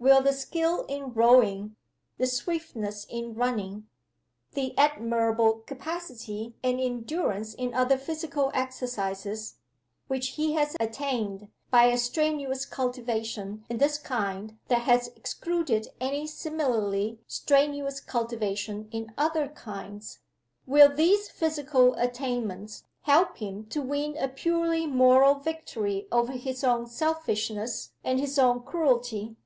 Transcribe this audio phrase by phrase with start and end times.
[0.00, 1.76] Will the skill in rowing,
[2.18, 3.88] the swiftness in running,
[4.52, 9.56] the admirable capacity and endurance in other physical exercises,
[10.08, 16.26] which he has attained, by a strenuous cultivation in this kind that has excluded any
[16.26, 20.20] similarly strenuous cultivation in other kinds
[20.66, 26.86] will these physical attainments help him to win a purely moral victory over his own
[26.86, 29.36] selfishness and his own cruelty?